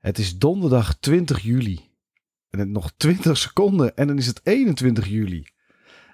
[0.00, 1.90] Het is donderdag 20 juli.
[2.50, 5.46] En het nog 20 seconden en dan is het 21 juli.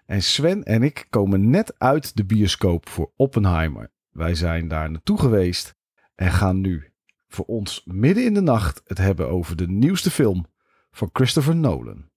[0.07, 3.93] En Sven en ik komen net uit de bioscoop voor Oppenheimer.
[4.11, 5.75] Wij zijn daar naartoe geweest
[6.15, 6.93] en gaan nu
[7.29, 10.47] voor ons midden in de nacht het hebben over de nieuwste film
[10.91, 12.11] van Christopher Nolan.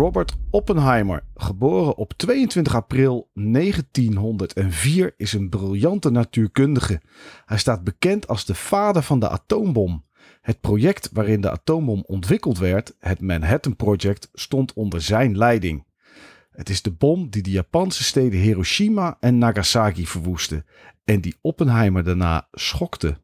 [0.00, 7.00] Robert Oppenheimer, geboren op 22 april 1904, is een briljante natuurkundige.
[7.44, 10.04] Hij staat bekend als de vader van de atoombom.
[10.40, 15.86] Het project waarin de atoombom ontwikkeld werd, het Manhattan Project, stond onder zijn leiding.
[16.50, 20.64] Het is de bom die de Japanse steden Hiroshima en Nagasaki verwoestte
[21.04, 23.20] en die Oppenheimer daarna schokte.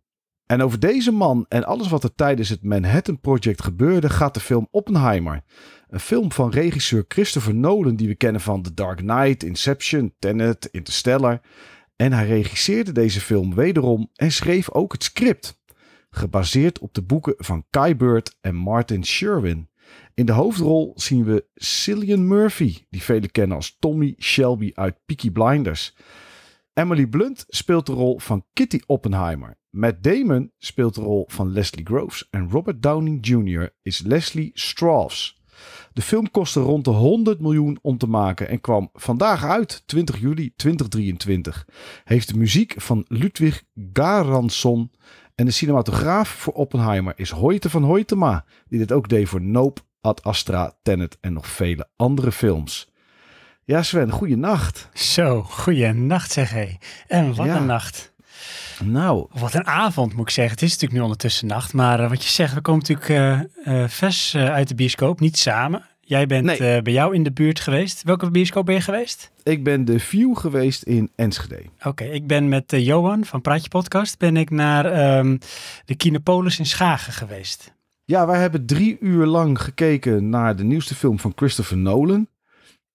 [0.46, 4.40] En over deze man en alles wat er tijdens het Manhattan Project gebeurde gaat de
[4.40, 5.42] film Oppenheimer.
[5.88, 10.68] Een film van regisseur Christopher Nolan die we kennen van The Dark Knight, Inception, Tenet,
[10.70, 11.40] Interstellar.
[11.96, 15.60] En hij regisseerde deze film wederom en schreef ook het script.
[16.10, 19.70] Gebaseerd op de boeken van Kai Bird en Martin Sherwin.
[20.14, 25.30] In de hoofdrol zien we Cillian Murphy, die velen kennen als Tommy Shelby uit Peaky
[25.30, 25.96] Blinders.
[26.78, 29.58] Emily Blunt speelt de rol van Kitty Oppenheimer.
[29.70, 32.28] Matt Damon speelt de rol van Leslie Groves.
[32.30, 33.74] En Robert Downing Jr.
[33.82, 35.42] is Leslie Strauss.
[35.92, 40.20] De film kostte rond de 100 miljoen om te maken en kwam vandaag uit, 20
[40.20, 41.66] juli 2023.
[42.04, 44.90] Heeft de muziek van Ludwig Garanson
[45.34, 49.80] en de cinematograaf voor Oppenheimer is Hoyte van Hoytema, die dit ook deed voor Nope,
[50.00, 52.94] Ad Astra, Tenet en nog vele andere films.
[53.66, 54.88] Ja, Sven, goeienacht.
[54.94, 56.68] Zo, goeienacht zeg hé.
[57.06, 57.56] En wat Ja.
[57.56, 58.12] een nacht.
[58.84, 60.54] Nou, Wat een avond moet ik zeggen.
[60.54, 61.72] Het is natuurlijk nu ondertussen nacht.
[61.72, 65.20] Maar eh, wat je zegt, we komen natuurlijk eh, vers uit de bioscoop.
[65.20, 65.84] Niet samen.
[66.00, 66.82] Jij bent Nee.
[66.82, 68.02] bij jou in de buurt geweest.
[68.02, 69.30] Welke bioscoop ben je geweest?
[69.42, 71.62] ik ben de View geweest in Enschede.
[71.82, 74.18] Oké, ik ben met Johan van Praatje Podcast.
[74.18, 75.36] Ben ik naar ehm,
[75.84, 77.74] de Kinopolis in Schagen geweest.
[78.04, 82.28] Ja, wij hebben drie uur lang gekeken naar de nieuwste film van Christopher Nolan.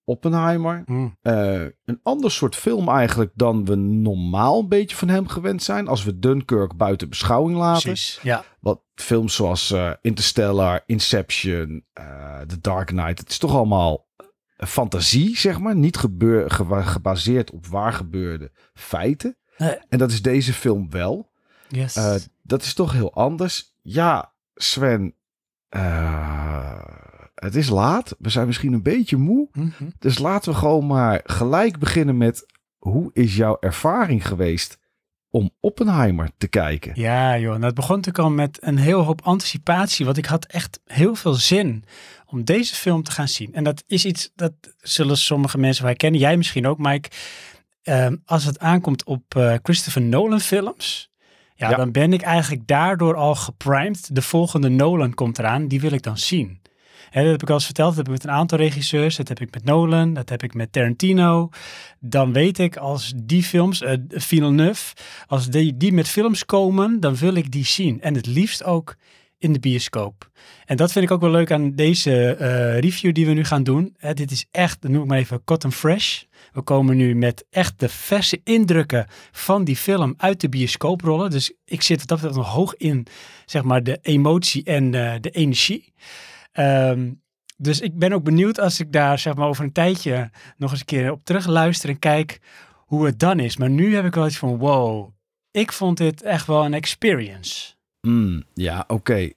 [0.06, 0.82] Oppenheimer.
[0.86, 1.18] Mm.
[1.22, 5.88] Een ander soort film eigenlijk dan we normaal een beetje van hem gewend zijn.
[5.88, 7.82] Als we Dunkirk buiten beschouwing laten.
[7.84, 8.44] Precies, ja.
[8.60, 13.20] Wat films zoals eh, Interstellar, Inception, eh, The Dark Knight.
[13.20, 14.08] Het is toch allemaal
[14.58, 15.76] fantasie, zeg maar.
[15.76, 19.38] Niet gebeur, ge- gebaseerd op waar gebeurde feiten.
[19.58, 19.78] Nee.
[19.90, 21.30] En dat is deze film wel.
[21.68, 21.94] Yes.
[22.44, 23.76] Dat is toch heel anders.
[23.82, 25.16] Ja, Sven.
[25.70, 26.82] eh,
[27.44, 28.16] het is laat.
[28.20, 29.48] We zijn misschien een beetje moe.
[29.54, 29.90] Mhm.
[30.00, 32.46] Dus laten we gewoon maar gelijk beginnen met...
[32.78, 34.78] Hoe is jouw ervaring geweest
[35.30, 36.92] om Oppenheimer te kijken?
[36.96, 37.52] Ja, joh.
[37.52, 40.06] Nou, het begon natuurlijk al met een heel hoop anticipatie.
[40.06, 41.84] Want ik had echt heel veel zin
[42.26, 43.54] om deze film te gaan zien.
[43.54, 46.20] En dat is iets dat zullen sommige mensen wel herkennen.
[46.20, 47.10] Jij misschien ook, Mike.
[47.84, 51.10] Ehm, als het aankomt op eh, Christopher Nolan films.
[51.56, 51.76] Ja, Ja.
[51.76, 54.16] dan ben ik eigenlijk daardoor al geprimed.
[54.16, 55.68] De volgende Nolan komt eraan.
[55.68, 56.61] Die wil ik dan zien.
[57.12, 57.88] Hè, dat heb ik al eens verteld.
[57.88, 59.16] Dat heb ik met een aantal regisseurs.
[59.16, 60.14] Dat heb ik met Nolan.
[60.14, 61.50] Dat heb ik met Tarantino.
[62.00, 64.96] Dan weet ik als die films, eh Villeneuve,
[65.28, 68.02] als die, die met films komen, dan wil ik die zien.
[68.02, 68.96] En het liefst ook
[69.38, 70.30] in de bioscoop.
[70.66, 73.64] En dat vind ik ook wel leuk aan deze eh, review die we nu gaan
[73.64, 73.96] doen.
[74.14, 76.24] Dit is echt, noem ik maar even cotton fresh.
[76.54, 81.30] We komen nu met echt de verse indrukken van die film uit de bioscoop rollen.
[81.30, 83.08] Dus ik zit dat nog hoog in,
[83.46, 85.94] zeg maar, de emotie en eh, de energie.
[86.52, 87.12] Ehm,
[87.58, 90.80] dus ik ben ook benieuwd als ik daar, zeg maar, over een tijdje nog eens
[90.80, 92.40] een keer op terug luister en kijk
[92.76, 93.58] hoe het dan is.
[93.58, 95.10] Maar nu heb ik wel iets van, wow,
[95.52, 97.74] ik vond dit echt wel een experience.
[98.00, 99.30] Hmm, ja, oké.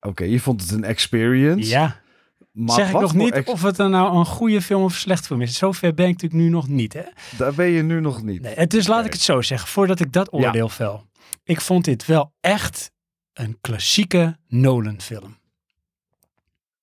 [0.00, 1.68] Oké, je vond het een experience.
[1.70, 2.00] Ja,
[2.52, 5.26] maar zeg ik nog niet of het dan nou een goede film of een slecht
[5.26, 5.56] film is.
[5.58, 7.02] Zover ben ik natuurlijk nu nog niet, hè.
[7.36, 8.42] Daar ben je nu nog niet.
[8.42, 11.06] Nee, het- dus laat ik het zo zeggen, voordat ik dat oordeel vel.
[11.44, 12.90] Ik vond dit wel echt
[13.32, 15.37] een klassieke Nolan film.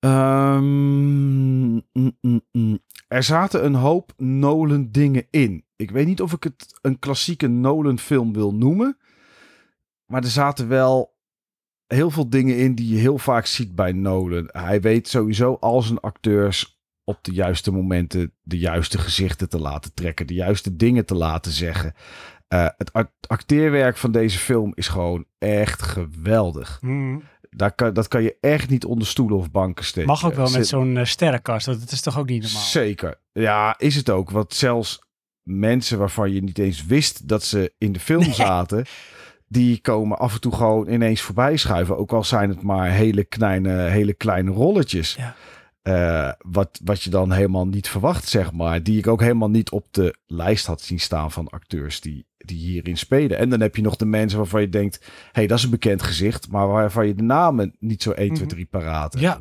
[0.00, 2.78] Mm, mm, mm.
[3.08, 5.64] Er zaten een hoop Nolan dingen in.
[5.76, 8.98] Ik weet niet of ik het een klassieke Nolan film wil noemen.
[10.06, 11.14] Maar er zaten wel
[11.86, 14.48] heel veel dingen in die je heel vaak ziet bij Nolan.
[14.52, 19.94] Hij weet sowieso al zijn acteurs op de juiste momenten de juiste gezichten te laten
[19.94, 20.26] trekken.
[20.26, 21.94] De juiste dingen te laten zeggen.
[22.48, 26.78] Eh, het act- acteerwerk van deze film is gewoon echt geweldig.
[27.56, 30.08] Daar kan, dat kan je echt niet onder stoelen of banken steken.
[30.08, 31.66] Mag ook wel met zo'n eh, sterrenkast.
[31.66, 32.62] Dat is toch ook niet normaal?
[32.62, 33.20] Zeker.
[33.32, 34.30] Ja, is het ook.
[34.30, 35.02] Want zelfs
[35.42, 38.32] mensen waarvan je niet eens wist dat ze in de film Nee.
[38.32, 38.84] zaten,
[39.48, 41.98] die komen af en toe gewoon ineens voorbij schuiven.
[41.98, 45.14] Ook al zijn het maar hele kleine, hele kleine rolletjes.
[45.14, 45.34] Ja.
[45.82, 48.82] Eh, wat, wat je dan helemaal niet verwacht, zeg maar.
[48.82, 52.58] Die ik ook helemaal niet op de lijst had zien staan van acteurs die, die
[52.58, 53.38] hierin spelen.
[53.38, 55.70] En dan heb je nog de mensen waarvan je denkt, hé, hey, dat is een
[55.70, 56.50] bekend gezicht.
[56.50, 58.46] Maar waarvan je de namen niet zo 1, 2, Mhm.
[58.48, 59.24] 3 paraat hebt.
[59.24, 59.40] Ja.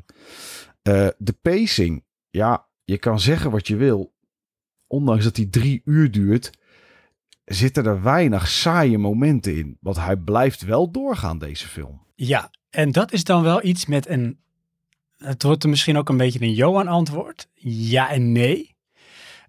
[0.81, 4.13] Eh, de pacing, ja, je kan zeggen wat je wil.
[4.87, 6.51] Ondanks dat die drie uur duurt,
[7.45, 9.77] zitten er weinig saaie momenten in.
[9.81, 12.03] Want hij blijft wel doorgaan, deze film.
[12.15, 14.39] Ja, en dat is dan wel iets met een.
[15.17, 17.47] Het wordt er misschien ook een beetje een Johan-antwoord.
[17.53, 18.75] Ja en nee.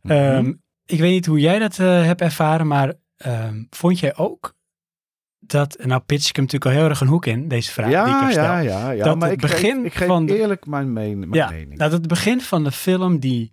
[0.03, 0.13] Mhm.
[0.13, 0.53] Ehm,
[0.87, 4.55] ik weet niet hoe jij dat eh, hebt ervaren, maar ehm, vond jij ook
[5.39, 5.75] dat.
[5.75, 8.15] en Nou, pitch ik hem natuurlijk al heel erg een hoek in, deze vraag die
[8.15, 8.43] ik heb stel.
[8.45, 9.05] ja, ja, ja.
[9.05, 11.51] Dat maar het ik geef, begin ik geef van de- eerlijk mijn, meen, mijn ja,
[11.51, 11.79] mening.
[11.79, 13.51] dat het begin van de film, die,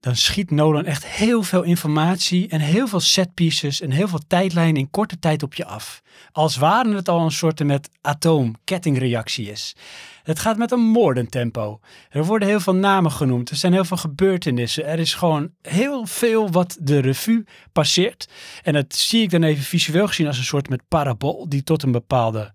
[0.00, 4.76] dan schiet Nolan echt heel veel informatie en heel veel setpieces en heel veel tijdlijnen
[4.80, 6.02] in korte tijd op je af.
[6.32, 9.76] Als waren het al een soort met atoom-kettingreactie is.
[10.22, 11.80] Het gaat met een moordend tempo.
[12.10, 13.50] Er worden heel veel namen genoemd.
[13.50, 14.86] Er zijn heel veel gebeurtenissen.
[14.86, 18.28] Er is gewoon heel veel wat de revue passeert.
[18.62, 21.82] En dat zie ik dan even visueel gezien als een soort met parabool die tot
[21.82, 22.54] een bepaalde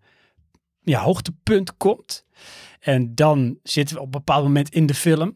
[0.82, 2.26] ja, hoogtepunt komt.
[2.80, 5.36] En dan zitten we op een bepaald moment in de film.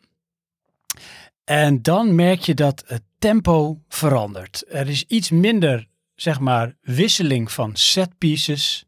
[1.44, 4.64] En dan merk je dat het tempo verandert.
[4.68, 8.86] Er is iets minder, zeg maar, wisseling van set pieces.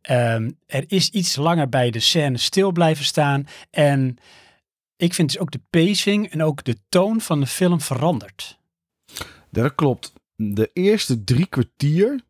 [0.00, 3.46] Ehm, er is iets langer bij de scène stil blijven staan.
[3.70, 4.16] En
[4.96, 8.58] ik vind dus ook de pacing en ook de toon van de film verandert.
[9.50, 10.12] Dat klopt.
[10.36, 12.20] De eerste drie kwartier,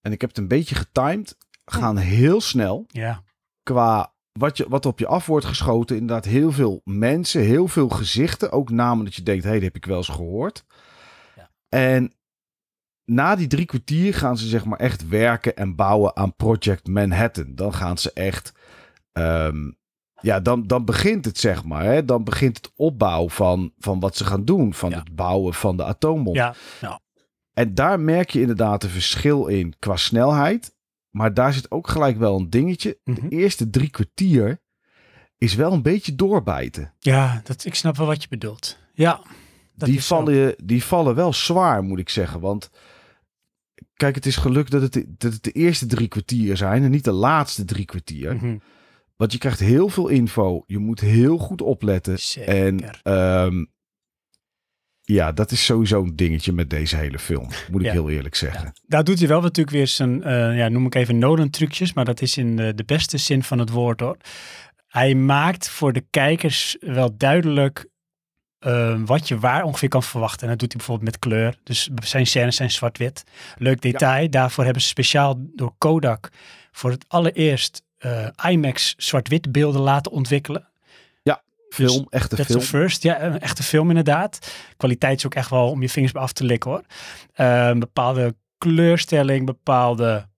[0.00, 2.84] en ik heb het een beetje getimed, gaan heel snel.
[2.88, 3.22] Ja,
[3.62, 5.96] Qua wat, je, wat op je af wordt geschoten.
[5.96, 8.52] Inderdaad, heel veel mensen, heel veel gezichten.
[8.52, 10.64] Ook namen dat je denkt, hé, hey, dat heb ik wel eens gehoord.
[11.36, 11.50] Ja.
[11.68, 12.12] En
[13.10, 17.54] na die drie kwartier gaan ze zeg maar echt werken en bouwen aan Project Manhattan.
[17.54, 18.52] Dan gaan ze echt...
[19.12, 19.70] ehm,
[20.22, 21.84] ja, dan, dan begint het zeg maar.
[21.84, 22.04] Hè?
[22.04, 24.74] Dan begint het opbouw van, van wat ze gaan doen.
[24.74, 24.98] Van Ja.
[24.98, 26.34] het bouwen van de atoombom.
[26.34, 26.54] ja,
[27.52, 30.74] En daar merk je inderdaad een verschil in qua snelheid.
[31.10, 32.98] Maar daar zit ook gelijk wel een dingetje.
[33.04, 33.20] Mhm.
[33.28, 34.60] De eerste drie kwartier
[35.38, 36.94] is wel een beetje doorbijten.
[36.98, 38.78] ja dat, ik snap wel wat je bedoelt.
[38.92, 39.20] Ja,
[39.74, 40.14] dat Die zo.
[40.16, 42.40] vallen, die vallen wel zwaar, moet ik zeggen.
[42.40, 42.70] Want
[44.00, 47.04] kijk, het is gelukt dat het, dat het de eerste drie kwartier zijn en niet
[47.04, 48.34] de laatste drie kwartier.
[48.34, 48.56] Mhm.
[49.16, 50.62] Want je krijgt heel veel info.
[50.66, 52.18] Je moet heel goed opletten.
[52.18, 52.54] Zeker.
[52.54, 53.64] En ehm,
[55.02, 57.48] ja, dat is sowieso een dingetje met deze hele film.
[57.70, 57.92] Moet ik Ja.
[57.92, 58.72] heel eerlijk zeggen.
[58.86, 62.22] Daar doet hij wel natuurlijk weer zijn, eh, ja, noem ik even Nolan-trucjes, maar dat
[62.22, 64.16] is in de, de beste zin van het woord hoor.
[64.86, 67.86] Hij maakt voor de kijkers wel duidelijk
[68.60, 70.42] eh, wat je waar ongeveer kan verwachten.
[70.42, 71.58] En dat doet hij bijvoorbeeld met kleur.
[71.62, 73.24] Dus zijn scènes zijn zwart-wit.
[73.56, 74.30] Leuk detail.
[74.30, 76.28] Daarvoor hebben ze speciaal door Kodak
[76.72, 80.68] voor het allereerst eh, IMAX zwart-wit beelden laten ontwikkelen.
[81.70, 82.60] Film, echte film.
[82.60, 83.02] first.
[83.02, 84.52] Ja, een echte film inderdaad.
[84.76, 86.82] Kwaliteit is ook echt wel om je vingers bij af te likken hoor.
[87.34, 90.28] Een bepaalde kleurstelling, bepaalde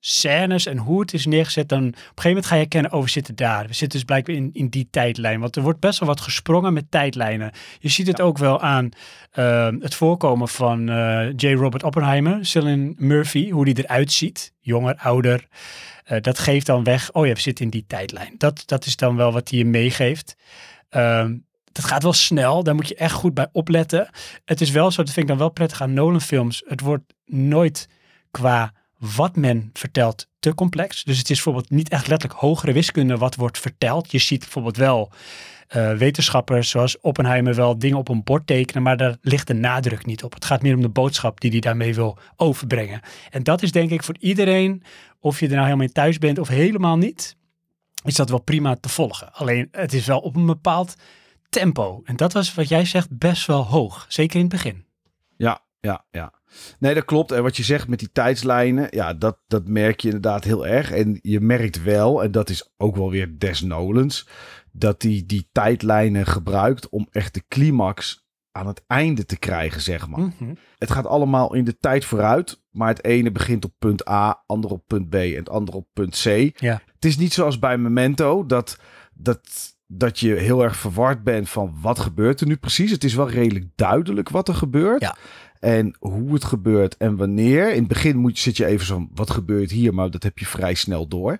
[0.00, 1.68] scènes en hoe het is neergezet.
[1.68, 3.66] Dan op een gegeven moment ga je herkennen, oh we zitten daar.
[3.66, 5.40] We zitten dus blijkbaar in, in die tijdlijn.
[5.40, 7.52] Want er wordt best wel wat gesprongen met tijdlijnen.
[7.78, 8.88] Je ziet het ook wel aan
[9.30, 11.52] eh, het voorkomen van eh, J.
[11.52, 14.52] Robert Oppenheimer, Cillian Murphy, hoe die eruit ziet.
[14.60, 15.48] Jonger, ouder.
[16.04, 18.34] Eh, dat geeft dan weg, oh ja, we zitten in die tijdlijn.
[18.38, 20.36] Dat, dat is dan wel wat hij je meegeeft.
[20.88, 21.36] Ehm,
[21.72, 24.08] dat gaat wel snel, daar moet je echt goed bij opletten.
[24.44, 26.62] Het is wel zo, dat vind ik dan wel prettig aan Nolan films.
[26.66, 27.88] Het wordt nooit
[28.30, 31.04] qua wat men vertelt te complex.
[31.04, 34.12] Dus het is bijvoorbeeld niet echt letterlijk hogere wiskunde wat wordt verteld.
[34.12, 35.12] Je ziet bijvoorbeeld wel
[35.68, 40.06] eh, wetenschappers zoals Oppenheimer wel dingen op een bord tekenen, maar daar ligt de nadruk
[40.06, 40.34] niet op.
[40.34, 43.00] Het gaat meer om de boodschap die hij daarmee wil overbrengen.
[43.30, 44.82] En dat is denk ik voor iedereen,
[45.20, 47.36] of je er nou helemaal in thuis bent of helemaal niet,
[48.04, 49.32] is dat wel prima te volgen.
[49.32, 50.94] Alleen het is wel op een bepaald
[51.48, 52.00] tempo.
[52.04, 54.84] En dat was wat jij zegt best wel hoog, zeker in het begin.
[55.36, 56.39] Ja, ja, ja.
[56.78, 57.32] Nee, dat klopt.
[57.32, 60.90] En wat je zegt met die tijdslijnen, ja, dat, dat merk je inderdaad heel erg.
[60.90, 64.28] En je merkt wel, en dat is ook wel weer des Nolans,
[64.72, 70.08] dat hij die tijdlijnen gebruikt om echt de climax aan het einde te krijgen, zeg
[70.08, 70.20] maar.
[70.20, 70.54] Mhm.
[70.78, 74.70] Het gaat allemaal in de tijd vooruit, maar het ene begint op punt A, ander
[74.70, 76.60] op punt B en het andere op punt C.
[76.60, 76.82] Ja.
[76.94, 78.78] Het is niet zoals bij Memento dat,
[79.14, 79.40] dat,
[79.86, 82.90] dat je heel erg verward bent van wat gebeurt er nu precies.
[82.90, 85.00] Het is wel redelijk duidelijk wat er gebeurt.
[85.00, 85.16] Ja.
[85.60, 87.70] En hoe het gebeurt en wanneer.
[87.70, 89.94] In het begin moet, zit je even zo, wat gebeurt hier?
[89.94, 91.38] Maar dat heb je vrij snel door.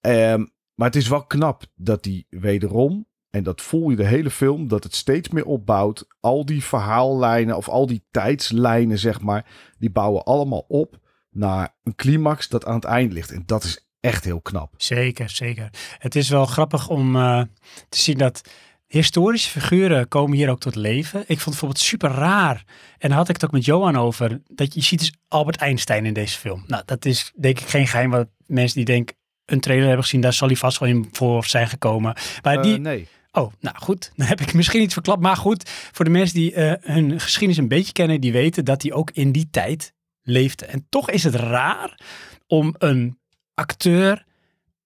[0.00, 0.44] Ehm,
[0.74, 4.68] maar het is wel knap dat die wederom, en dat voel je de hele film,
[4.68, 6.06] dat het steeds meer opbouwt.
[6.20, 9.46] Al die verhaallijnen of al die tijdslijnen, zeg maar,
[9.78, 10.98] die bouwen allemaal op
[11.30, 13.30] naar een climax dat aan het eind ligt.
[13.30, 14.74] En dat is echt heel knap.
[14.76, 15.70] Zeker, zeker.
[15.98, 17.42] Het is wel grappig om uh,
[17.88, 18.42] te zien dat
[18.88, 21.20] historische figuren komen hier ook tot leven.
[21.20, 22.64] Ik vond het bijvoorbeeld super raar.
[22.98, 24.40] En daar had ik het ook met Johan over.
[24.46, 26.64] Dat je, ziet dus Albert Einstein in deze film.
[26.66, 29.16] Nou, dat is denk ik geen geheim wat mensen die denken
[29.50, 32.16] een trailer hebben gezien, daar zal hij vast wel in voor zijn gekomen.
[32.42, 33.08] Maar Uh, die, nee.
[33.32, 34.10] Oh, nou goed.
[34.16, 35.22] Dan heb ik misschien iets verklapt.
[35.22, 38.82] Maar goed, voor de mensen die uh, hun geschiedenis een beetje kennen, die weten dat
[38.82, 39.92] hij ook in die tijd
[40.22, 40.66] leefde.
[40.66, 42.00] En toch is het raar
[42.46, 43.18] om een
[43.54, 44.24] acteur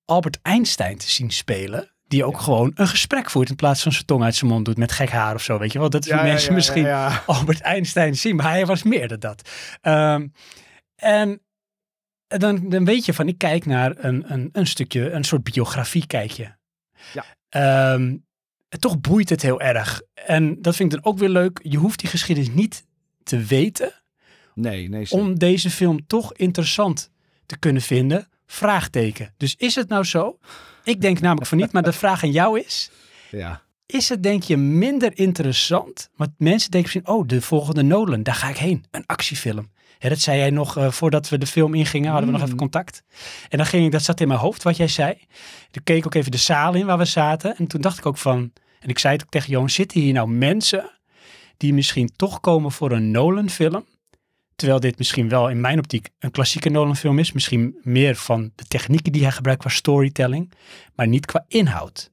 [0.05, 1.92] Albert Einstein te zien spelen.
[2.13, 2.41] Die ook ja.
[2.41, 5.11] gewoon een gesprek voert in plaats van zijn tong uit zijn mond doet met gek
[5.11, 5.59] haar of zo.
[5.59, 6.87] Weet je wel, dat is ja, mensen ja, misschien
[7.27, 9.51] Albert Einstein zien, maar hij was meer dan dat.
[9.83, 10.33] Um,
[10.97, 11.41] en
[12.27, 16.07] dan, dan weet je van, ik kijk naar een, een, een stukje, een soort biografie
[16.07, 16.51] kijk je.
[17.13, 17.95] Ja.
[17.95, 18.25] Um,
[18.79, 20.03] toch boeit het heel erg.
[20.15, 21.61] En dat vind ik dan ook weer leuk.
[21.63, 22.85] Je hoeft die geschiedenis niet
[23.23, 23.93] te weten.
[24.55, 25.05] Nee, nee.
[25.05, 25.25] Zeker.
[25.25, 27.11] Om deze film toch interessant
[27.47, 28.29] te kunnen vinden.
[28.53, 29.35] Vraagteken.
[29.37, 30.39] Dus is het nou zo?
[30.85, 32.91] Ik denk namelijk van niet, maar de vraag aan jou is.
[33.31, 33.63] Ja.
[33.87, 36.11] Is het denk je minder interessant?
[36.17, 38.85] Want mensen denken misschien, oh, de volgende Nolan, daar ga ik heen.
[38.91, 39.71] Een actiefilm.
[39.99, 42.39] Ja, dat zei jij nog uh, voordat we de film ingingen, hadden we mm.
[42.39, 43.03] nog even contact.
[43.49, 45.19] En dan ging ik, dat zat in mijn hoofd wat jij zei.
[45.71, 47.57] Toen keek ik ook even de zaal in waar we zaten.
[47.57, 50.13] En toen dacht ik ook van, en ik zei het ook tegen Johan, zitten hier
[50.13, 50.91] nou mensen
[51.57, 53.85] die misschien toch komen voor een Nolan film?
[54.55, 57.33] Terwijl dit misschien wel in mijn optiek een klassieke Nolan film is.
[57.33, 60.53] Misschien meer van de technieken die hij gebruikt qua storytelling.
[60.95, 62.11] Maar niet qua inhoud.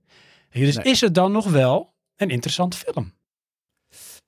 [0.51, 0.85] Dus nee.
[0.85, 3.13] is het dan nog wel een interessante film?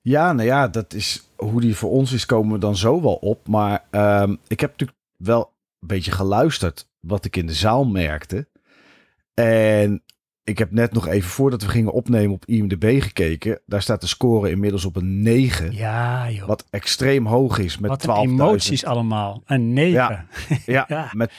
[0.01, 3.15] Ja, nou ja, dat is hoe die voor ons is, komen we dan zo wel
[3.15, 3.47] op.
[3.47, 8.47] Maar um, ik heb natuurlijk wel een beetje geluisterd wat ik in de zaal merkte.
[9.33, 10.03] En
[10.43, 13.61] ik heb net nog even voordat we gingen opnemen op IMDb gekeken.
[13.65, 15.73] Daar staat de score inmiddels op een 9.
[15.73, 16.47] Ja, joh.
[16.47, 18.05] Wat extreem hoog is met 12.000.
[18.05, 19.41] Wat emoties allemaal.
[19.45, 19.91] Een 9.
[19.91, 20.25] Ja,
[20.65, 21.09] ja, ja.
[21.13, 21.31] met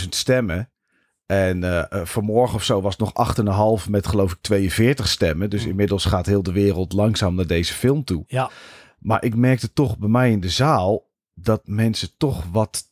[0.00, 0.70] 12.000 stemmen.
[1.26, 5.50] En uh, uh, vanmorgen of zo was het nog 8,5 met geloof ik 42 stemmen.
[5.50, 5.70] Dus mm.
[5.70, 8.24] inmiddels gaat heel de wereld langzaam naar deze film toe.
[8.26, 8.50] Ja.
[8.98, 12.82] Maar ik merkte toch bij mij in de zaal dat mensen toch wat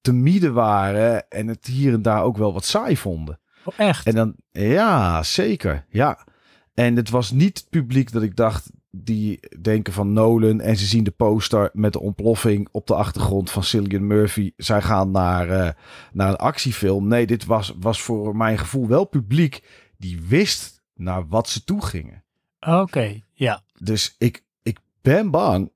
[0.00, 1.28] timide waren.
[1.28, 3.40] En het hier en daar ook wel wat saai vonden.
[3.64, 4.06] Oh, echt?
[4.06, 5.84] En dan, ja, zeker.
[5.88, 6.26] Ja.
[6.74, 10.86] En het was niet het publiek dat ik dacht, die denken van Nolan en ze
[10.86, 14.52] zien de poster met de ontploffing op de achtergrond van Cillian Murphy.
[14.56, 15.68] Zij gaan naar, uh,
[16.12, 17.08] naar een actiefilm.
[17.08, 19.62] Nee, dit was, was voor mijn gevoel wel publiek
[19.96, 22.24] die wist naar wat ze toe gingen.
[22.60, 23.62] Oké, okay, ja.
[23.78, 25.70] Dus ik, ik ben bang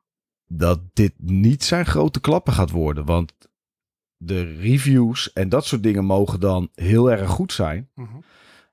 [0.48, 3.04] dat dit niet zijn grote klappen gaat worden.
[3.04, 3.32] Want
[4.16, 7.90] de reviews en dat soort dingen mogen dan heel erg goed zijn.
[7.94, 8.24] Mm -hmm.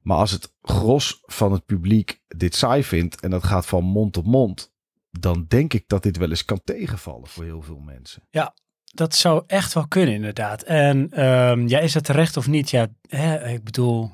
[0.01, 4.13] Maar als het gros van het publiek dit saai vindt en dat gaat van mond
[4.13, 4.71] tot mond,
[5.11, 8.23] dan denk ik dat dit wel eens kan tegenvallen voor heel veel mensen.
[8.29, 8.53] Ja,
[8.93, 10.63] dat zou echt wel kunnen inderdaad.
[10.63, 12.69] En um, ja, is dat terecht of niet?
[12.69, 14.11] Ja, hè, ik bedoel,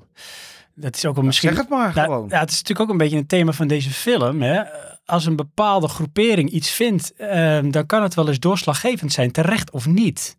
[0.74, 1.50] dat is ook wel misschien...
[1.50, 2.30] Zeg het maar nou, gewoon.
[2.30, 4.42] Ja, het is natuurlijk ook een beetje een thema van deze film.
[4.42, 4.62] Hè?
[5.10, 9.72] Als een bepaalde groepering iets vindt, um, dan kan het wel eens doorslaggevend zijn, terecht
[9.72, 10.38] of niet.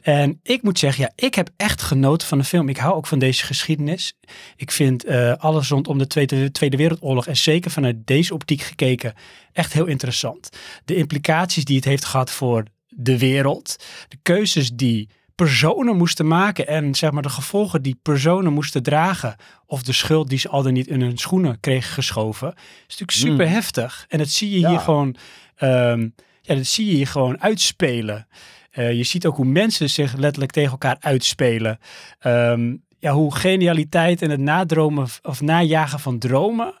[0.00, 2.68] En ik moet zeggen, ja, ik heb echt genoten van de film.
[2.68, 4.14] Ik hou ook van deze geschiedenis.
[4.56, 6.06] Ik vind uh, alles rondom de
[6.52, 9.14] Tweede Wereldoorlog, en zeker vanuit deze optiek gekeken,
[9.52, 10.48] echt heel interessant.
[10.84, 13.76] De implicaties die het heeft gehad voor de wereld,
[14.08, 19.36] de keuzes die personen moesten maken en zeg maar de gevolgen die personen moesten dragen
[19.66, 23.10] of de schuld die ze al dan niet in hun schoenen kregen geschoven, is natuurlijk
[23.10, 23.52] super mm.
[23.52, 24.04] heftig.
[24.08, 24.68] En dat zie je ja.
[24.68, 25.16] hier gewoon,
[25.58, 28.26] um, ja, dat zie je hier gewoon uitspelen.
[28.72, 31.78] Uh, je ziet ook hoe mensen zich letterlijk tegen elkaar uitspelen.
[32.26, 36.74] Um, ja, hoe genialiteit en het nadromen of najagen van dromen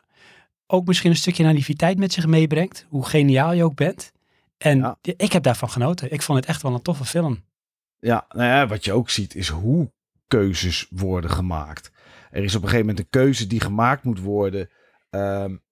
[0.66, 2.86] ook misschien een stukje naïviteit met zich meebrengt.
[2.88, 4.12] Hoe geniaal je ook bent.
[4.58, 4.96] En ja.
[5.02, 6.12] ik heb daarvan genoten.
[6.12, 7.42] Ik vond het echt wel een toffe film.
[7.98, 9.92] Ja, nou ja, wat je ook ziet is hoe
[10.26, 11.90] keuzes worden gemaakt.
[12.30, 14.70] Er is op een gegeven moment een keuze die gemaakt moet worden.
[15.10, 15.62] Um,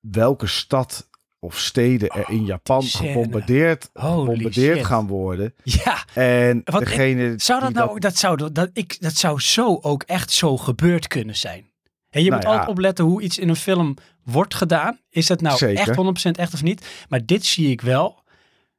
[0.00, 1.08] welke stad
[1.38, 5.54] of steden er in Japan oh, gebombardeerd, gebombardeerd gaan worden.
[5.62, 6.04] Ja.
[6.14, 7.34] En Wat, degene.
[7.36, 11.06] Zou dat nou, dat, dat, zou, dat, ik, dat zou zo ook echt zo gebeurd
[11.06, 11.72] kunnen zijn.
[12.10, 12.48] En je nou moet ja.
[12.50, 15.00] altijd opletten hoe iets in een film wordt gedaan.
[15.10, 15.88] Is dat nou Zeker.
[15.88, 16.86] echt 100% echt of niet?
[17.08, 18.22] Maar dit zie ik wel.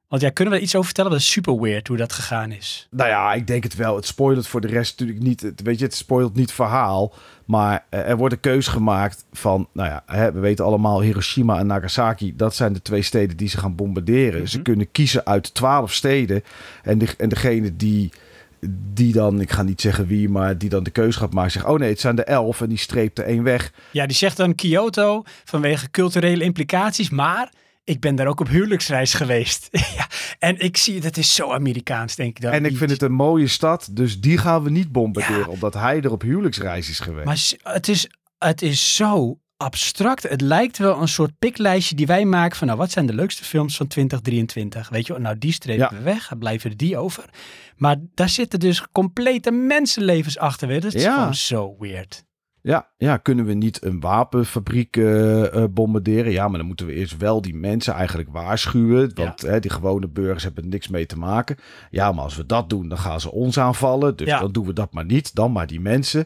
[0.08, 1.12] Want ja, kunnen we er iets over vertellen?
[1.12, 2.88] Dat is super weird hoe dat gegaan is.
[2.92, 3.96] Nou ja, ik denk het wel.
[3.96, 5.42] Het spoilt voor de rest natuurlijk niet.
[5.42, 7.14] Het, weet je, het spoilt niet verhaal.
[7.46, 11.60] Maar uh, er wordt een keus gemaakt van, nou ja, hè, we weten allemaal Hiroshima
[11.60, 12.36] en Nagasaki.
[12.36, 14.32] Dat zijn de twee steden die ze gaan bombarderen.
[14.32, 14.48] Mm -hmm.
[14.48, 16.44] Ze kunnen kiezen uit twaalf steden.
[16.84, 18.12] En, de, en degene die
[18.94, 21.52] die dan, ik ga niet zeggen wie, maar die dan de keuze gaat maken.
[21.52, 23.72] Zegt, oh nee, het zijn de elf en die streept er één weg.
[23.92, 27.52] Ja, die zegt dan Kyoto vanwege culturele implicaties, maar
[27.86, 29.68] ik ben daar ook op huwelijksreis geweest.
[29.98, 30.08] ja,
[30.40, 32.52] en ik zie, dat is zo Amerikaans, denk ik dan.
[32.52, 35.48] En ik vind het een mooie stad, dus die gaan we niet bombarderen, Ja.
[35.48, 37.26] omdat hij er op huwelijksreis is geweest.
[37.26, 40.24] Maar het is, het is zo abstract.
[40.24, 43.44] Het lijkt wel een soort piklijstje die wij maken van, nou, wat zijn de leukste
[43.44, 44.90] films van 2023?
[44.90, 45.98] Weet je, nou, die strepen Ja.
[45.98, 47.24] we weg, dan blijven die over.
[47.76, 50.68] Maar daar zitten dus complete mensenlevens achter.
[50.68, 50.84] Weet je.
[50.84, 51.14] Dat is Ja.
[51.20, 52.24] gewoon zo weird.
[52.68, 56.32] Ja, ja, kunnen we niet een wapenfabriek eh, eh, bombarderen?
[56.32, 59.12] Ja, maar dan moeten we eerst wel die mensen eigenlijk waarschuwen.
[59.14, 61.58] Want hè, die gewone burgers hebben er niks mee te maken.
[61.90, 64.16] Ja, maar als we dat doen, dan gaan ze ons aanvallen.
[64.16, 64.40] Dus Ja.
[64.40, 65.36] dan doen we dat maar niet.
[65.36, 66.26] Dan maar die mensen.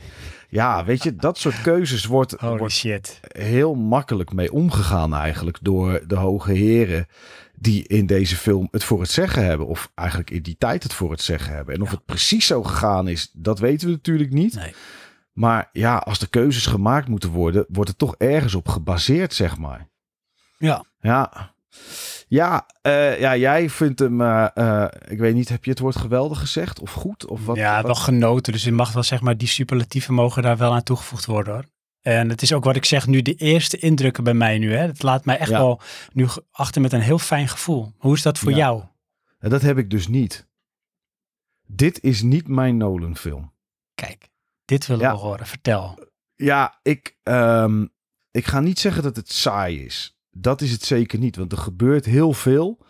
[0.50, 3.20] Ja, weet je, dat soort keuzes wordt, Holy wordt shit.
[3.28, 7.08] heel makkelijk mee omgegaan eigenlijk door de hoge heren
[7.56, 9.68] die in deze film het voor het zeggen hebben.
[9.68, 11.76] Of eigenlijk in die tijd het voor het zeggen hebben.
[11.76, 11.96] En of Ja.
[11.96, 14.56] het precies zo gegaan is, dat weten we natuurlijk niet.
[14.56, 14.74] Nee.
[15.40, 19.58] Maar ja, als de keuzes gemaakt moeten worden, wordt het toch ergens op gebaseerd, zeg
[19.58, 19.88] maar.
[20.58, 20.86] Ja.
[21.00, 21.54] Ja,
[22.28, 25.96] ja, eh, ja jij vindt hem, eh, eh, ik weet niet, heb je het woord
[25.96, 27.26] geweldig gezegd of goed?
[27.26, 28.54] Of wat, ja, wat- wel genoten.
[28.54, 31.66] Dus je mag wel zeg maar, die superlatieven mogen daar wel aan toegevoegd worden hoor.
[32.02, 34.74] En het is ook wat ik zeg nu, de eerste indrukken bij mij nu.
[34.76, 34.86] Hè.
[34.88, 35.58] Het laat mij echt Ja.
[35.58, 35.82] wel
[36.14, 37.94] nu achter met een heel fijn gevoel.
[37.98, 38.58] Hoe is dat voor Ja.
[38.58, 38.84] jou?
[39.40, 40.48] Dat heb ik dus niet.
[41.68, 43.54] Dit is niet mijn Nolan film.
[43.96, 44.30] Kijk,
[44.70, 45.12] dit willen Ja.
[45.12, 45.46] we horen.
[45.48, 46.08] Vertel.
[46.36, 47.86] Ja, ik, ehm,
[48.32, 50.20] ik ga niet zeggen dat het saai is.
[50.32, 52.86] Dat is het zeker niet, want er gebeurt heel veel.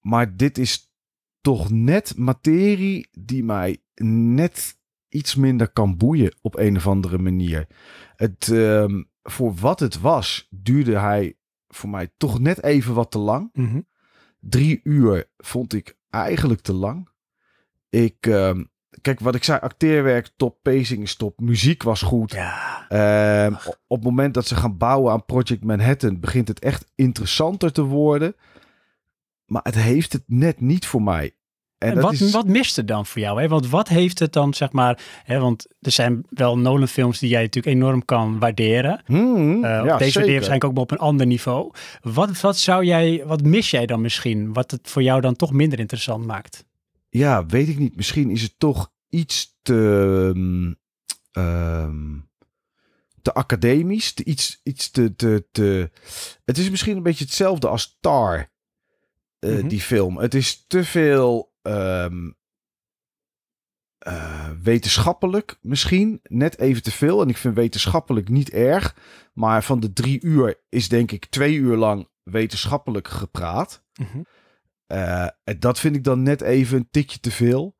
[0.00, 0.90] Maar dit is
[1.40, 4.76] toch net materie die mij net
[5.08, 7.66] iets minder kan boeien op een of andere manier.
[8.16, 11.36] Het, ehm, voor wat het was, duurde hij
[11.68, 13.50] voor mij toch net even wat te lang.
[13.52, 13.80] Mhm.
[14.40, 17.08] Drie uur vond ik eigenlijk te lang.
[17.88, 18.64] Ik, ehm,
[19.00, 22.32] kijk, wat ik zei, acteerwerk top, pacing is top, muziek was goed.
[22.32, 23.54] Ja, Ehm,
[23.86, 27.82] op het moment dat ze gaan bouwen aan Project Manhattan, begint het echt interessanter te
[27.82, 28.36] worden.
[29.46, 31.34] Maar het heeft het net niet voor mij.
[31.78, 33.40] En, wat, is, wat mist er dan voor jou?
[33.40, 33.48] Hè?
[33.48, 34.98] Want wat heeft het dan, zeg maar...
[35.24, 39.02] Hè, want er zijn wel Nolan-films die jij natuurlijk enorm kan waarderen.
[39.06, 40.30] Hmm, Eh, ja, deze zeker.
[40.32, 41.72] waarschijnlijk ook maar op een ander niveau.
[42.02, 44.52] Wat, wat zou jij, wat mis jij dan misschien?
[44.52, 46.64] Wat het voor jou dan toch minder interessant maakt?
[47.12, 47.96] Ja, weet ik niet.
[47.96, 50.72] Misschien is het toch iets te, ehm,
[51.32, 52.20] ehm,
[53.22, 54.12] te academisch.
[54.12, 55.90] Te, iets iets te, te, te...
[56.44, 58.52] Het is misschien een beetje hetzelfde als Tar,
[59.38, 59.68] eh, Mhm.
[59.68, 60.18] die film.
[60.18, 62.30] Het is te veel ehm,
[63.98, 66.20] eh, wetenschappelijk misschien.
[66.22, 67.22] Net even te veel.
[67.22, 68.96] En ik vind wetenschappelijk niet erg.
[69.32, 73.84] Maar van de drie uur is denk ik twee uur lang wetenschappelijk gepraat.
[73.92, 74.06] Eh,
[75.44, 77.76] en dat vind ik dan net even een tikje te veel.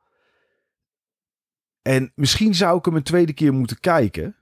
[1.83, 4.37] En misschien zou ik hem een tweede keer moeten kijken.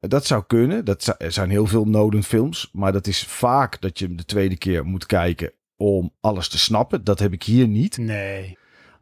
[0.00, 0.84] Dat zou kunnen.
[0.84, 2.68] Dat er zijn heel veel Nolan films.
[2.72, 6.58] Maar dat is vaak dat je hem de tweede keer moet kijken om alles te
[6.58, 7.04] snappen.
[7.04, 7.98] Dat heb ik hier niet.
[7.98, 8.58] Nee.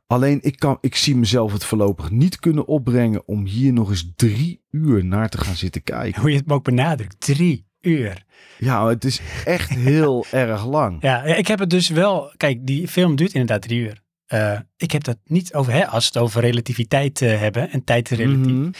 [0.07, 4.13] Alleen ik, kan, ik zie mezelf het voorlopig niet kunnen opbrengen om hier nog eens
[4.17, 6.21] drie uur naar te gaan zitten kijken.
[6.21, 7.21] Hoe je het ook benadrukt.
[7.21, 8.23] Drie uur.
[8.59, 11.03] Ja, het is echt heel erg lang.
[11.03, 12.33] Ja, ik heb het dus wel...
[12.37, 14.03] Kijk, die film duurt inderdaad drie uur.
[14.27, 15.73] Eh, ik heb dat niet over...
[15.73, 18.53] Hè, als we het over relativiteit eh, hebben en tijd relatief.
[18.53, 18.71] Mhm.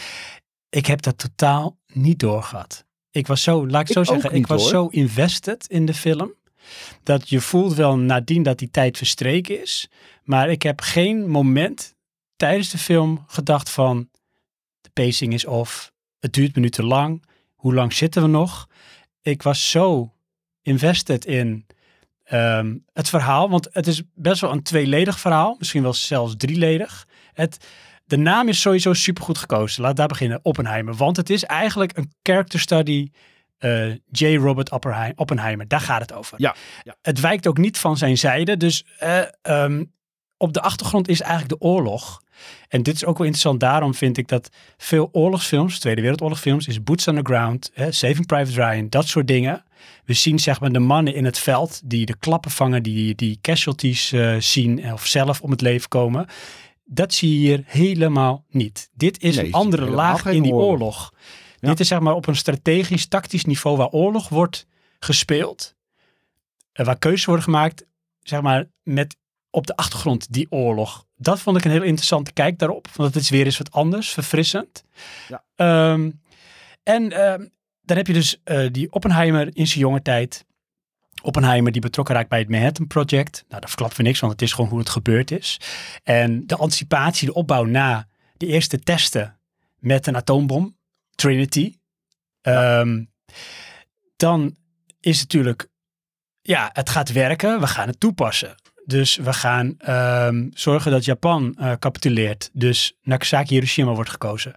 [0.69, 2.85] Ik heb dat totaal niet doorgehad.
[3.11, 4.69] Ik was zo, laat ik, Ik zo zeggen, ik was hoor.
[4.69, 6.33] zo invested in de film.
[7.03, 9.89] Dat je voelt wel nadien dat die tijd verstreken is.
[10.23, 11.95] Maar ik heb geen moment
[12.35, 14.09] tijdens de film gedacht van...
[14.81, 15.91] De pacing is off.
[16.19, 17.23] Het duurt me nu te lang.
[17.55, 18.67] Hoe lang zitten we nog?
[19.25, 20.13] Ik was zo
[20.61, 21.65] invested in
[22.23, 23.49] ehm, het verhaal.
[23.49, 25.55] Want het is best wel een tweeledig verhaal.
[25.59, 27.07] Misschien wel zelfs drieledig.
[27.33, 27.67] Het,
[28.05, 29.81] de naam is sowieso supergoed gekozen.
[29.81, 30.39] Laat daar beginnen.
[30.43, 30.93] Oppenheimer.
[30.95, 33.09] Want het is eigenlijk een character study.
[33.57, 34.35] eh, J.
[34.35, 35.67] Robert Oppenhei- Oppenheimer.
[35.67, 36.41] Daar gaat het over.
[36.41, 36.95] Ja, ja.
[37.01, 38.57] Het wijkt ook niet van zijn zijde.
[38.57, 39.83] Dus eh, ehm,
[40.37, 42.21] op de achtergrond is eigenlijk de oorlog.
[42.67, 43.59] En dit is ook wel interessant.
[43.59, 48.25] Daarom vind ik dat veel oorlogsfilms, Tweede Wereldoorlogfilms, is Boots on the Ground, hè, Saving
[48.25, 49.63] Private Ryan, dat soort dingen.
[50.05, 53.37] We zien zeg maar de mannen in het veld die de klappen vangen, die, die
[53.41, 56.25] casualties eh, zien of zelf om het leven komen.
[56.85, 58.89] Dat zie je hier helemaal niet.
[58.93, 60.69] Dit is Nee, een andere laag in die oorlog.
[60.71, 61.13] oorlog.
[61.59, 61.69] Ja.
[61.69, 64.67] Dit is zeg maar op een strategisch, tactisch niveau waar oorlog wordt
[64.99, 65.75] gespeeld.
[66.73, 67.85] Waar keuzes worden gemaakt,
[68.21, 69.15] zeg maar, met
[69.55, 71.05] op de achtergrond die oorlog.
[71.17, 72.87] Dat vond ik een heel interessante kijk daarop.
[72.95, 74.83] Want het is weer eens wat anders, verfrissend.
[75.27, 75.43] Ja.
[75.55, 76.11] Ehm,
[76.83, 77.45] en ehm,
[77.81, 80.45] dan heb je dus eh, die Oppenheimer in zijn jonge tijd.
[81.21, 83.45] Oppenheimer die betrokken raakt bij het Manhattan Project.
[83.47, 85.59] Nou, daar verklappen we niks, want het is gewoon hoe het gebeurd is.
[86.03, 89.39] En de anticipatie, de opbouw na de eerste testen
[89.79, 90.77] met een atoombom,
[91.15, 91.77] Trinity.
[92.41, 93.03] Ehm,
[94.15, 94.55] dan
[94.99, 95.67] is het natuurlijk,
[96.41, 98.55] ja, het gaat werken, we gaan het toepassen.
[98.85, 102.49] Dus we gaan ehm, zorgen dat Japan eh, capituleert.
[102.53, 104.53] Dus Nagasaki Hiroshima wordt gekozen.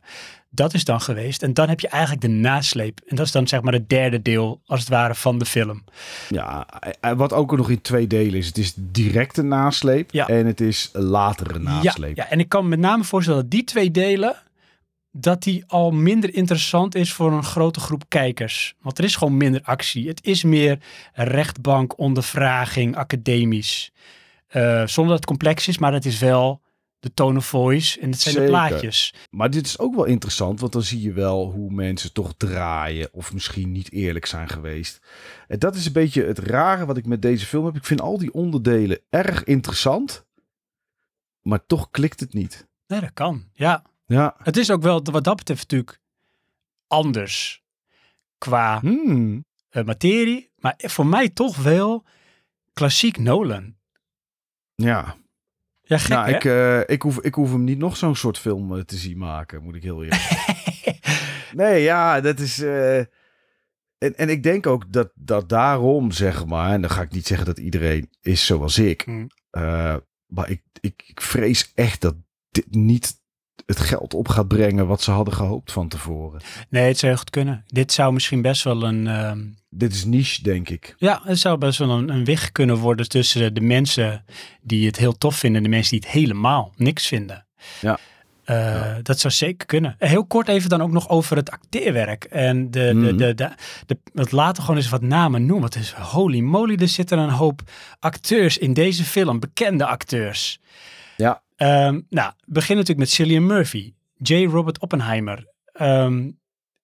[0.51, 1.43] Dat is dan geweest.
[1.43, 3.01] En dan heb je eigenlijk de nasleep.
[3.07, 5.85] En dat is dan zeg maar het derde deel, als het ware, van de film.
[6.29, 6.67] Ja,
[7.01, 8.47] en wat ook nog in twee delen is.
[8.47, 10.27] Het is directe nasleep Ja.
[10.29, 12.17] en het is latere nasleep.
[12.17, 14.37] Ja, ja, en ik kan me met name voorstellen dat die twee delen,
[15.21, 18.75] dat die al minder interessant is voor een grote groep kijkers.
[18.81, 20.09] Want er is gewoon minder actie.
[20.09, 20.79] Het is meer
[21.13, 23.93] rechtbank, ondervraging, academisch.
[24.47, 26.61] Eh, zonder dat het complex is, maar het is wel
[26.99, 29.15] de tone of voice en het zijn de plaatjes.
[29.31, 33.09] Maar dit is ook wel interessant, want dan zie je wel hoe mensen toch draaien
[33.13, 34.99] of misschien niet eerlijk zijn geweest.
[35.49, 37.77] En dat is een beetje het rare wat ik met deze film heb.
[37.77, 40.27] Ik vind al die onderdelen erg interessant,
[41.43, 42.67] maar toch klikt het niet.
[42.87, 43.45] Nee, dat kan.
[43.53, 46.01] Ja, Ja, het is ook wel wat dat betreft natuurlijk
[46.87, 47.63] anders
[48.39, 49.45] qua hmm.
[49.69, 50.51] eh, materie.
[50.57, 52.05] Maar voor mij toch wel
[52.73, 53.77] klassiek Nolan.
[54.75, 55.17] ja.
[55.83, 58.77] Ja, gek nou, ik, eh, ik, hoef, ik hoef hem niet nog zo'n soort film
[58.77, 60.57] eh, te zien maken, moet ik heel eerlijk zeggen.
[61.57, 62.63] Nee, ja, dat is.
[62.63, 63.09] en,
[63.99, 67.47] en ik denk ook dat, dat daarom, zeg maar, en dan ga ik niet zeggen
[67.47, 69.03] dat iedereen is zoals ik.
[69.03, 69.31] Hmm.
[70.27, 72.15] maar ik, ik, ik vrees echt dat
[72.51, 73.18] dit niet
[73.67, 76.41] het geld op gaat brengen wat ze hadden gehoopt van tevoren.
[76.69, 77.65] Nee, het zou heel goed kunnen.
[77.67, 79.07] Dit zou misschien best wel een...
[79.07, 79.41] ehm,
[79.71, 80.95] Dit is niche, denk ik.
[80.99, 84.25] ja, het zou best wel een, een weg kunnen worden tussen de mensen
[84.63, 87.47] die het heel tof vinden en de mensen die het helemaal niks vinden.
[87.81, 87.99] Ja.
[88.45, 88.99] Eh, Ja.
[89.03, 89.95] Dat zou zeker kunnen.
[89.99, 92.25] Heel kort even dan ook nog over het acteerwerk.
[92.25, 93.17] En de, de, Mhm.
[93.17, 93.51] de, de,
[93.87, 95.65] de, het later gewoon eens wat namen noemen.
[95.65, 97.61] Het is holy moly, er zitten een hoop
[97.99, 99.39] acteurs in deze film.
[99.41, 100.61] Bekende acteurs.
[101.17, 101.43] Ja.
[101.59, 103.95] Ehm, nou, we beginnen natuurlijk met Cillian Murphy.
[104.17, 104.45] J.
[104.45, 105.47] Robert Oppenheimer.
[105.73, 106.31] Ehm,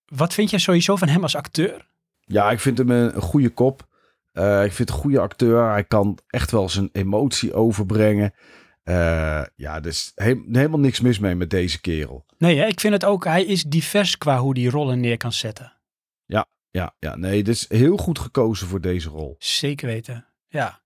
[0.06, 1.88] wat vind jij sowieso van hem als acteur?
[2.20, 3.88] Ja, ik vind hem een, een goede kop.
[4.32, 5.70] Eh, ik vind het een goede acteur.
[5.70, 8.34] Hij kan echt wel zijn emotie overbrengen.
[8.82, 12.24] Eh, ja, dus he- helemaal niks mis mee met deze kerel.
[12.38, 12.66] Nee, hè?
[12.66, 15.72] ik vind het ook, hij is divers qua hoe die rollen neer kan zetten.
[16.70, 19.36] Ja, ja, nee, dus heel goed gekozen voor deze rol.
[19.38, 20.80] Zeker weten, ja.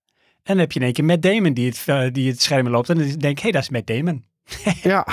[0.49, 2.69] En dan heb je in één keer Matt Damon die het, eh, die het scherm
[2.69, 2.89] loopt.
[2.89, 4.25] En dan denk ik, hé, hey, dat is Matt Damon.
[4.83, 5.07] Ja,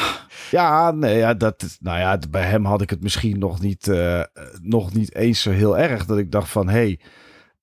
[0.51, 4.21] ja, nee, ja, dat, nou ja, bij hem had ik het misschien nog niet, eh,
[4.61, 6.05] nog niet eens zo heel erg.
[6.05, 6.99] Dat ik dacht van, hé, hey,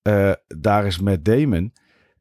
[0.01, 1.73] eh, daar is Matt Damon.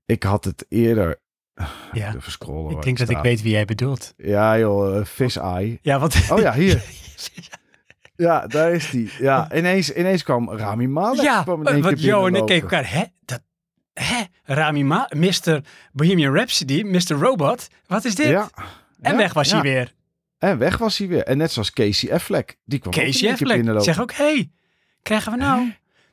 [0.07, 1.21] Ik had het eerder...
[1.93, 2.77] Ja, Even scrollen.
[2.77, 4.15] ik denk dat ik weet wie jij bedoelt.
[4.17, 5.79] Ja joh, Fish Eye.
[5.83, 6.27] Ja, want...
[6.31, 6.83] Oh ja, hier.
[8.17, 9.11] Ja, daar is die.
[9.19, 11.23] Ja, ineens, ineens kwam Rami Malek.
[11.23, 13.03] ja, kwam in één want Jo en ik keken elkaar, hè?
[13.25, 13.43] Dat,
[13.93, 14.23] hè?
[14.55, 15.61] Rami Ma, Mr.
[15.93, 17.13] Bohemian Rhapsody, Mr.
[17.19, 18.29] Robot, wat is dit?
[18.29, 18.51] Ja.
[19.01, 19.55] en Ja, weg was ja.
[19.55, 19.93] hij weer.
[20.39, 21.25] En weg was hij weer.
[21.25, 22.59] En net zoals Casey Affleck.
[22.65, 23.55] Die kwam ook in Casey keer Affleck.
[23.57, 23.85] binnenlopen.
[23.95, 24.51] Zeg ook, hé, hey,
[25.03, 25.73] krijgen we nou?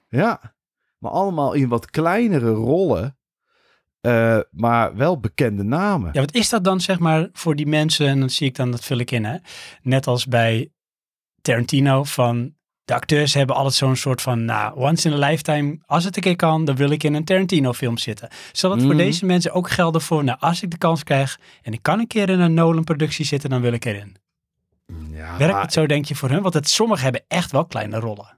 [0.10, 0.54] Ja.
[0.98, 3.18] Maar allemaal in wat kleinere rollen.
[4.02, 6.10] eh, maar wel bekende namen.
[6.14, 8.72] Ja, wat is dat dan zeg maar voor die mensen, en dan zie ik dan,
[8.72, 9.38] dat vul ik in hè,
[9.82, 10.72] net als bij
[11.42, 12.54] Tarantino van
[12.90, 16.22] de acteurs hebben altijd zo'n soort van, nou, once in a lifetime, als het een
[16.22, 18.30] keer kan, dan wil ik in een Tarantino film zitten.
[18.52, 18.98] Zal het voor Mhm.
[18.98, 22.08] deze mensen ook gelden voor, nou, als ik de kans krijg en ik kan een
[22.08, 24.16] keer in een Nolan productie zitten, dan wil ik erin.
[25.12, 26.42] Ja, Werkt het zo denk je voor hun?
[26.42, 28.38] Want het, sommigen hebben echt wel kleine rollen.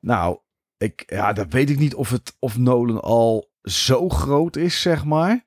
[0.00, 0.38] Nou,
[0.78, 5.04] ik, ja, dat weet ik niet of, het, of Nolan al zo groot is, zeg
[5.04, 5.44] maar.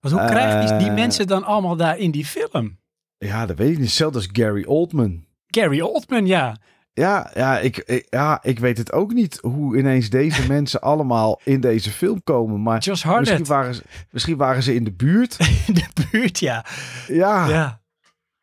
[0.00, 0.94] Want hoe krijgen die, die Eh.
[0.94, 2.78] mensen dan allemaal daar in die film?
[3.18, 3.86] Ja, dat weet ik niet.
[3.86, 5.24] Hetzelfde als Gary Oldman.
[5.46, 6.56] Gary Oldman, ja.
[7.00, 11.40] Ja, ja, ik, ik- ja, ik weet het ook niet hoe ineens deze mensen allemaal
[11.44, 12.62] in deze film komen.
[12.62, 15.36] Maar Josh misschien waren, ze, misschien waren ze in de buurt.
[15.66, 16.64] in de buurt, ja.
[17.06, 17.80] Ja, ja.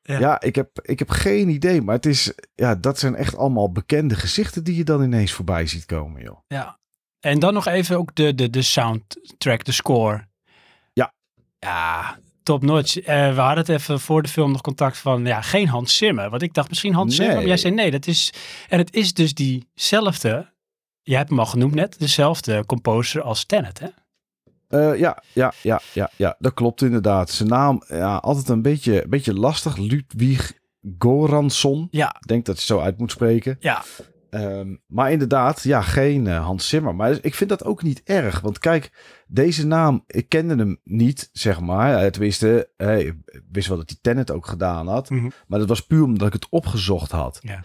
[0.02, 0.42] Ja, Ja.
[0.42, 1.82] ik, heb, ik heb geen idee.
[1.82, 5.68] Maar het is, ja, dat zijn echt allemaal bekende gezichten die je dan ineens voorbij
[5.68, 6.40] ziet komen, joh.
[6.48, 6.80] Ja.
[7.20, 10.28] En dan nog even ook de, de, de soundtrack, de score.
[10.94, 11.14] Ja.
[11.60, 12.98] Ja, top notch.
[13.00, 16.30] Eh, we hadden het even voor de film nog contact van, ja, geen Hans Zimmer.
[16.30, 17.36] Want ik dacht misschien Hans Zimmer.
[17.36, 18.34] Maar jij zei nee, dat is...
[18.70, 20.52] En het is dus diezelfde,
[21.02, 23.88] je hebt hem al genoemd net, dezelfde composer als Tenet, hè?
[24.68, 27.30] Eh, ja, ja, ja, ja, ja, dat klopt inderdaad.
[27.30, 29.78] Zijn naam, ja, altijd een beetje, beetje lastig.
[29.78, 30.54] Ludwig
[30.98, 31.88] Goransson.
[31.92, 33.58] Ja, Ik denk dat je zo uit moet spreken.
[33.60, 33.84] ja.
[34.34, 36.96] Ehm, maar inderdaad, ja, geen eh, Hans Zimmer.
[36.96, 38.40] Maar ik vind dat ook niet erg.
[38.40, 38.92] Want kijk,
[39.28, 41.96] deze naam, ik kende hem niet, zeg maar.
[42.04, 43.16] Eh, Tenminste, eh, ik
[43.52, 45.10] wist wel dat hij Tenet ook gedaan had.
[45.10, 45.30] Mhm.
[45.48, 47.40] Maar dat was puur omdat ik het opgezocht had.
[47.42, 47.64] Ja.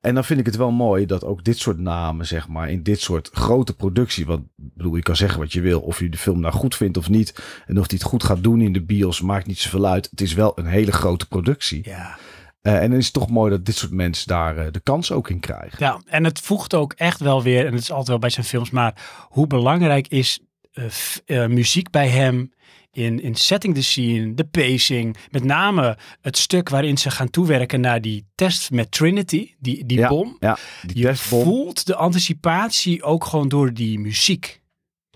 [0.00, 2.82] En dan vind ik het wel mooi dat ook dit soort namen, zeg maar, in
[2.82, 4.26] dit soort grote productie.
[4.26, 6.96] Want bedoel, je kan zeggen wat je wil, of je de film nou goed vindt
[6.96, 7.42] of niet.
[7.66, 10.08] En of die het goed gaat doen in de bios, maakt niet zoveel uit.
[10.10, 11.88] Het is wel een hele grote productie.
[11.88, 12.18] Ja.
[12.60, 15.12] Eh, en dan is het toch mooi dat dit soort mensen daar eh, de kans
[15.12, 15.76] ook in krijgen.
[15.78, 18.46] ja, en het voegt ook echt wel weer, en het is altijd wel bij zijn
[18.46, 18.94] films, maar
[19.28, 20.40] hoe belangrijk is
[20.72, 22.52] eh, f- muziek bij hem
[22.92, 27.80] in, in setting the scene, de pacing, met name het stuk waarin ze gaan toewerken
[27.80, 30.36] naar die test met Trinity, die, die Ja, bom.
[30.40, 31.42] Ja, die Je testbom.
[31.42, 34.60] voelt de anticipatie ook gewoon door die muziek.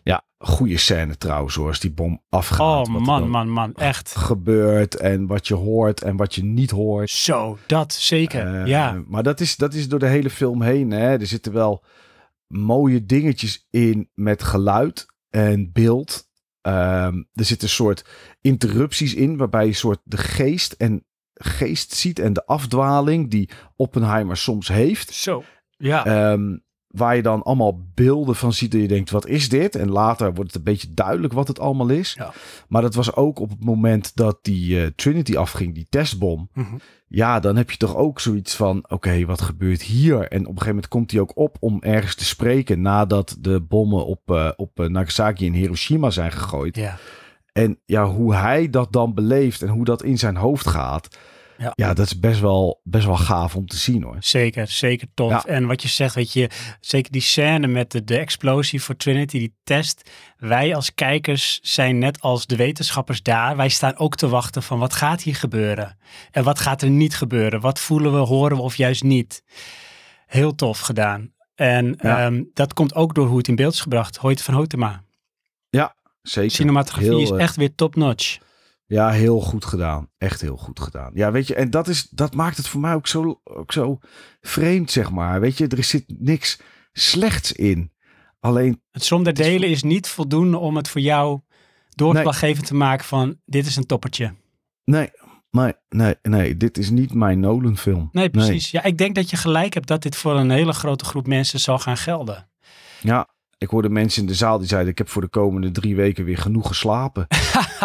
[0.03, 2.89] Ja, goede scène trouwens hoor, als die bom afgaat.
[2.89, 4.15] Oh man, man, man, echt.
[4.17, 7.11] Gebeurt en wat je hoort en wat je niet hoort.
[7.11, 8.55] Zo, dat zeker.
[8.61, 10.91] Eh, ja, Maar dat is, dat is door de hele film heen.
[10.91, 11.19] Hè?
[11.19, 11.85] Er zitten wel
[12.47, 16.31] mooie dingetjes in met geluid en beeld.
[16.61, 18.05] Ehm, er zitten een soort
[18.41, 23.51] interrupties in waarbij je een soort de geest en geest ziet en de afdwaling die
[23.77, 25.11] Oppenheimer soms heeft.
[25.13, 25.45] zo.
[25.77, 26.57] Ja, Ehm,
[26.93, 29.75] waar je dan allemaal beelden van ziet en je denkt, wat is dit?
[29.77, 32.15] En later wordt het een beetje duidelijk wat het allemaal is.
[32.19, 32.33] Ja.
[32.69, 36.49] Maar dat was ook op het moment dat die eh, Trinity afging, die testbom.
[36.55, 36.77] Mhm.
[37.09, 40.15] Ja, dan heb je toch ook zoiets van, oké, wat gebeurt hier?
[40.15, 43.61] En op een gegeven moment komt hij ook op om ergens te spreken nadat de
[43.61, 46.77] bommen op, eh, op eh, Nagasaki en Hiroshima zijn gegooid.
[46.77, 46.99] ja.
[47.53, 51.19] En ja, hoe hij dat dan beleeft en hoe dat in zijn hoofd gaat.
[51.59, 51.73] Ja.
[51.75, 54.17] Ja, dat is best wel, best wel gaaf om te zien hoor.
[54.21, 55.31] Zeker, zeker tof.
[55.31, 55.45] Ja.
[55.45, 59.39] En wat je zegt, weet je, zeker die scène met de, de explosie voor Trinity,
[59.39, 60.11] die test.
[60.37, 63.57] Wij als kijkers zijn net als de wetenschappers daar.
[63.57, 65.99] Wij staan ook te wachten van wat gaat hier gebeuren?
[66.31, 67.61] En wat gaat er niet gebeuren?
[67.61, 69.43] Wat voelen we, horen we of juist niet?
[70.27, 71.33] Heel tof gedaan.
[71.55, 72.25] En Ja.
[72.25, 74.17] ehm, dat komt ook door hoe het in beeld is gebracht.
[74.17, 75.03] Hoyt van Hotema.
[76.23, 76.51] Zeker.
[76.51, 78.39] Cinematografie Heel, is eh, echt weer top-notch.
[78.93, 80.09] Ja, heel goed gedaan.
[80.19, 81.11] Echt heel goed gedaan.
[81.15, 83.99] Ja, weet je, en dat, is, dat maakt het voor mij ook zo, ook zo
[84.41, 85.41] vreemd, zeg maar.
[85.41, 86.61] Weet je, er zit niks
[86.93, 87.93] slechts in.
[88.41, 91.41] Alleen, Het som der is delen is niet voldoende om het voor jou
[91.89, 94.35] doorslaggevend te maken van dit is een toppertje.
[94.85, 95.11] nee,
[95.51, 98.09] nee, nee, nee, dit is niet mijn Nolan-film.
[98.13, 98.71] Nee, precies.
[98.71, 101.61] Ja, ik denk dat je gelijk hebt dat dit voor een hele grote groep mensen
[101.61, 102.51] zal gaan gelden.
[103.01, 103.29] Ja,
[103.63, 106.25] ik hoorde mensen in de zaal die zeiden, ik heb voor de komende drie weken
[106.25, 107.27] weer genoeg geslapen.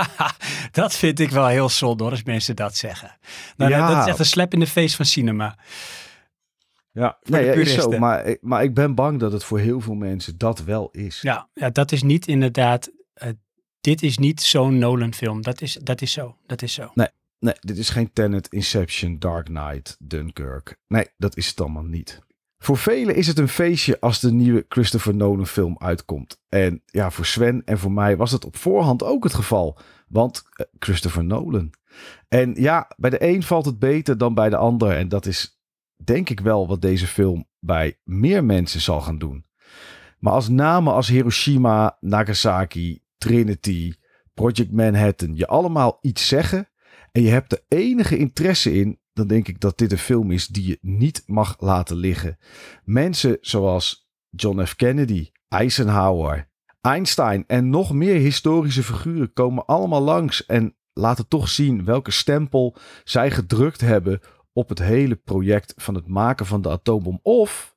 [0.72, 3.18] dat vind ik wel heel zonde hoor, als mensen dat zeggen.
[3.58, 3.88] Nou, Ja.
[3.90, 5.58] Dat is echt een slap in de face van cinema.
[6.92, 7.90] Ja, nee, ja, is zo.
[8.00, 11.22] Maar, ik- maar ik ben bang dat het voor heel veel mensen dat wel is.
[11.22, 13.30] Ja, ja dat is niet inderdaad, eh,
[13.82, 15.42] dit is niet zo'n Nolan film.
[15.42, 16.92] Dat is, dat is zo, dat is zo.
[17.40, 20.78] Nee, dit is geen Tenet, Inception, Dark Knight, Dunkirk.
[20.88, 22.20] Nee, dat is het allemaal niet.
[22.58, 26.42] Voor velen is het een feestje als de nieuwe Christopher Nolan film uitkomt.
[26.50, 29.80] En ja, voor Sven en voor mij was het op voorhand ook het geval.
[30.08, 31.74] Want eh, Christopher Nolan.
[32.28, 34.92] En ja, bij de een valt het beter dan bij de ander.
[34.92, 35.60] En dat is
[36.04, 39.46] denk ik wel wat deze film bij meer mensen zal gaan doen.
[40.20, 43.94] Maar als namen als Hiroshima, Nagasaki, Trinity,
[44.34, 46.70] Project Manhattan je allemaal iets zeggen
[47.12, 50.48] en je hebt er enige interesse in, dan denk ik dat dit een film is
[50.48, 52.38] die je niet mag laten liggen.
[52.84, 54.76] Mensen zoals John F.
[54.76, 56.50] Kennedy, Eisenhower,
[56.82, 62.76] Einstein en nog meer historische figuren komen allemaal langs en laten toch zien welke stempel
[63.04, 64.20] zij gedrukt hebben
[64.54, 67.20] op het hele project van het maken van de atoombom.
[67.22, 67.76] Of,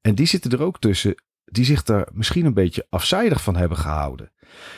[0.00, 3.78] en die zitten er ook tussen, die zich daar misschien een beetje afzijdig van hebben
[3.78, 4.32] gehouden.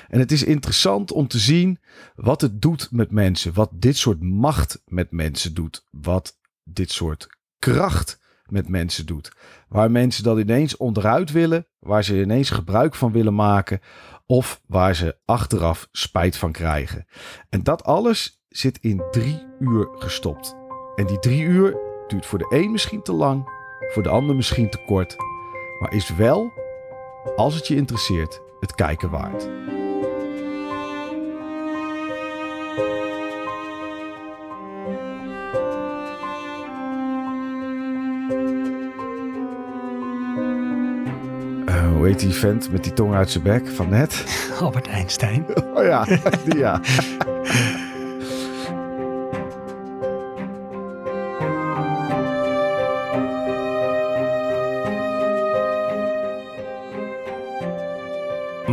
[0.09, 1.79] En het is interessant om te zien
[2.15, 3.55] wat het doet met mensen.
[3.55, 5.87] Wat dit soort macht met mensen doet.
[5.91, 7.27] Wat dit soort
[7.59, 9.33] kracht met mensen doet.
[9.69, 11.67] Waar mensen dan ineens onderuit willen.
[11.79, 13.81] Waar ze ineens gebruik van willen maken.
[14.27, 17.07] Of waar ze achteraf spijt van krijgen.
[17.49, 20.57] En dat alles zit in drie uur gestopt.
[20.95, 21.77] En die drie uur
[22.07, 23.55] duurt voor de een misschien te lang.
[23.93, 25.17] Voor de ander misschien te kort.
[25.81, 26.53] Maar is wel,
[27.37, 29.49] als het je interesseert, het kijken waard.
[41.67, 44.25] Eh, hoe heet die vent met die tong uit zijn bek van net?
[44.61, 45.47] Albert Einstein.
[45.75, 46.05] Oh ja,
[46.45, 46.81] die ja.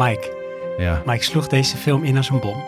[0.03, 0.31] Mike.
[0.77, 2.63] Ja, Mike sloeg deze film in als een bom.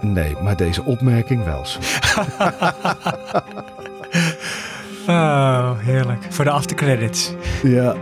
[0.16, 1.64] nee, maar deze opmerking wel.
[5.06, 6.26] Oh, heerlijk.
[6.30, 7.32] Voor de aftercredits.
[7.62, 7.94] Ja,